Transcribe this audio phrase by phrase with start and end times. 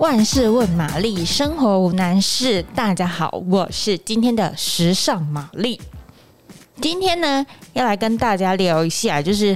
[0.00, 2.62] 万事问玛丽，生活无难事。
[2.74, 5.78] 大家好，我是今天的时尚玛丽。
[6.80, 7.44] 今天呢，
[7.74, 9.54] 要来跟大家聊一下，就是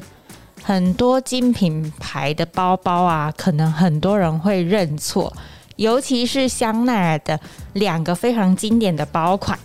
[0.62, 5.35] 很多精品牌的包包啊，可能很多人会认错，
[5.77, 7.41] 尤其是香奈儿的
[7.73, 9.59] 两个非常经典的包款，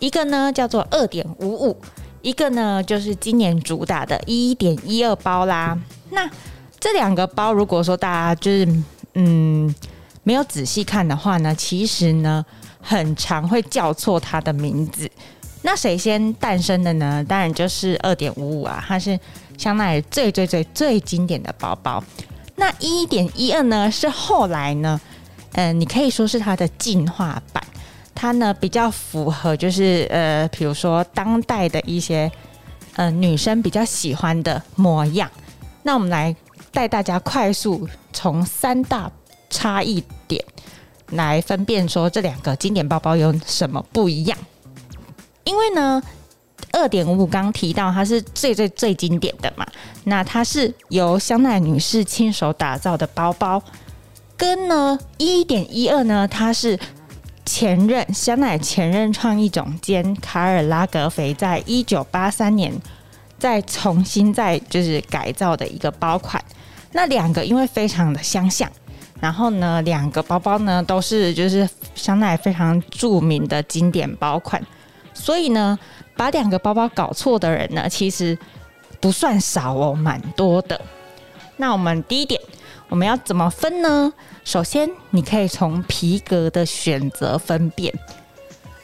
[0.00, 1.76] 一个呢叫做二点五五，
[2.22, 5.78] 一个呢就是今年主打的一点一二包啦。
[6.10, 6.28] 那
[6.80, 8.68] 这两个包，如果说大家就是
[9.14, 9.72] 嗯。
[10.24, 12.44] 没有仔细看的话呢，其实呢，
[12.80, 15.08] 很常会叫错它的名字。
[15.62, 17.24] 那谁先诞生的呢？
[17.26, 19.18] 当然就是二点五五啊，它是
[19.56, 22.02] 香奈儿最最最最经典的包包。
[22.56, 25.00] 那一点一二呢，是后来呢，
[25.52, 27.62] 嗯、你可以说是它的进化版。
[28.14, 32.30] 它呢比较符合，就是呃，比如说当代的一些
[32.96, 35.30] 呃女生比较喜欢的模样。
[35.82, 36.34] 那我们来
[36.72, 39.10] 带大家快速从三大。
[39.54, 40.44] 差异点
[41.10, 44.36] 来分辨说这两个经典包包有什么不一样？
[45.44, 46.02] 因为呢，
[46.72, 49.64] 二点五五刚提到它是最最最经典的嘛，
[50.04, 53.62] 那它是由香奈女士亲手打造的包包，
[54.36, 56.76] 跟呢一点一二呢，它是
[57.44, 62.72] 前任香奈前任创意总监卡尔拉格菲在一九八三年
[63.38, 66.42] 再重新再就是改造的一个包款，
[66.92, 68.68] 那两个因为非常的相像。
[69.20, 74.62] 然后呢，两个包包呢都是就是香奈儿非常著名的经典包款，
[75.14, 75.78] 所以呢，
[76.16, 78.36] 把两个包包搞错的人呢，其实
[79.00, 80.80] 不算少哦，蛮多的。
[81.56, 82.40] 那我们第一点，
[82.88, 84.12] 我们要怎么分呢？
[84.44, 87.94] 首先，你可以从皮革的选择分辨。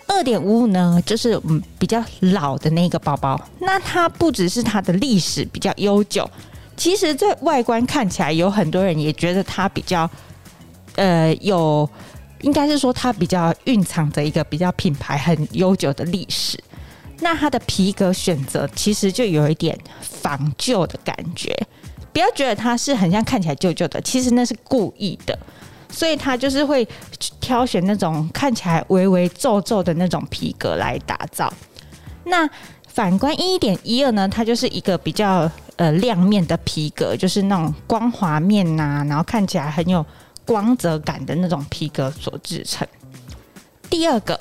[0.06, 6.28] 二点五五呢，就是嗯比较老的那个包包，那它不只是它的历史比较悠久，
[6.80, 10.08] 其实在外观看起来，有很多人也觉得它比较。
[10.96, 11.88] 呃，有，
[12.40, 16.58] 应该是说它比较蕴藏着一个比较品牌很悠久的历史。
[17.20, 21.54] 那它的皮革选择其实就有一点仿旧的感觉，
[22.14, 25.38] 不要觉得它是很像看起来旧旧的，其实那是故意的。
[25.90, 26.86] 所以它就是会
[27.40, 31.52] 挑选那种看起来微微皱皱的那种皮革来打造。
[32.24, 32.48] 那
[32.88, 40.04] 反观一点一二呢，它就是一个比较呃亮面的皮革，就是那种光滑面呐、然后看起来很有。
[40.46, 42.88] 光泽感的那种皮革所制成。
[43.88, 44.36] 第二个，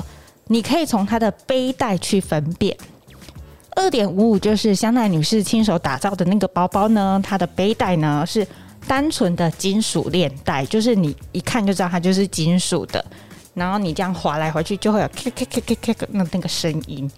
[0.48, 2.76] 你可以从它的背带去分辨。
[3.76, 8.48] 二点五五就是香奈女士亲手打造的那个包包呢，它的背带呢是
[8.88, 13.06] 单纯的金属链带，就是你一看就知道它就是金属的。
[13.54, 17.12] 然后你这样滑来滑去，就会有咔咔咔咔咔那那个声音。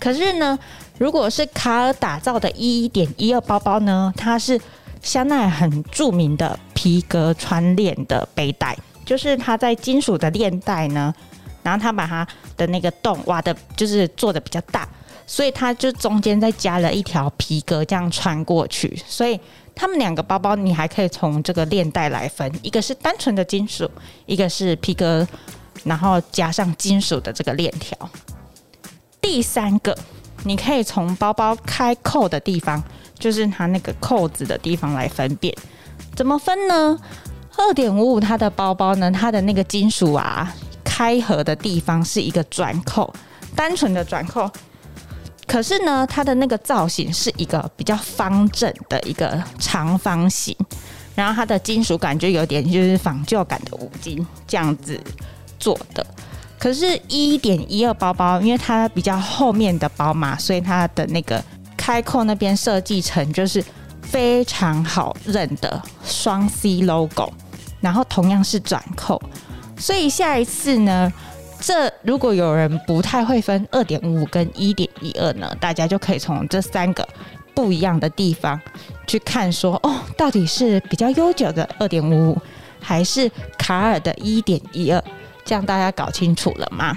[0.00, 0.58] 可是呢，
[0.98, 4.60] 如果是卡尔打造的一点一二包包呢，它是。
[5.02, 11.10] 香奈儿很著名的皮革穿链的背带，就是它在金属的链带呢，
[11.62, 14.86] 然后它把它的那个洞挖的，就是做的比较大，
[15.26, 19.40] 所以它就中间再加了一条皮革这样穿过去，所以
[19.74, 23.90] 他们两个包包你还可以从这个链带来分，一个是单纯的金属，
[24.26, 25.26] 一个是皮革，
[25.84, 27.96] 然后加上金属的这个链条。
[29.30, 29.96] 第三个，
[30.42, 32.82] 你可以从包包开扣的地方。
[33.16, 35.54] 就是它那个扣子的地方来分辨，
[36.16, 36.98] 怎么分呢？
[37.56, 40.52] 二点五五它的包包呢，它的那个金属啊，
[40.82, 43.14] 开合的地方是一个转扣，
[43.54, 44.50] 单纯的转扣。
[45.46, 50.56] 可是呢，它的那个造型是一个比较方正的一个长方形，
[51.14, 54.98] 然后它的金属感就有点就是仿旧感的五金这样子
[55.58, 56.04] 做的。
[56.60, 61.42] 可是，一点一二包包，因为它比较后面的包嘛，所以它的那个。
[61.76, 63.64] 开扣那边设计成就是
[64.02, 67.32] 非常好认的双 C logo，
[67.80, 69.20] 然后同样是转扣，
[69.78, 71.10] 所以下一次呢，
[71.58, 77.08] 这如果有人不太会分二点五五跟一点一二呢，大家就可以从这三个
[77.54, 78.60] 不一样的地方
[79.06, 82.38] 去看说，哦，到底是比较悠久的二点五五，
[82.78, 85.02] 还是卡尔的一点一二，
[85.50, 86.96] 这样大家搞清楚了吗？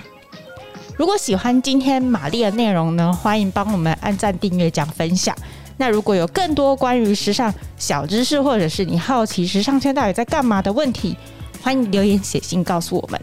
[0.95, 5.35] 如果喜欢今天玛丽的内容呢，欢迎帮我们按赞、订阅、讲分享。
[5.75, 11.17] 那如果有更多关于时尚小知识，或者是你好奇时尚圈到底在干嘛的问题，
[11.63, 13.19] 欢迎留言写信告诉我们。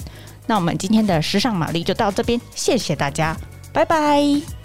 [0.48, 3.36] 那我们今天的时尚玛丽就到这边，谢谢大家，
[3.72, 4.59] 拜拜。